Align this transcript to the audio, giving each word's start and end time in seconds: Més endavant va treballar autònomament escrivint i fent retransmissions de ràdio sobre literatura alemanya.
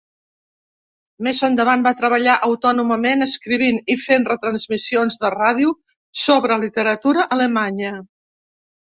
Més 1.25 1.41
endavant 1.47 1.83
va 1.87 1.91
treballar 1.99 2.37
autònomament 2.47 3.25
escrivint 3.25 3.77
i 3.95 3.97
fent 4.05 4.25
retransmissions 4.31 5.19
de 5.27 5.31
ràdio 5.35 5.75
sobre 6.23 6.59
literatura 6.65 7.27
alemanya. 7.37 7.93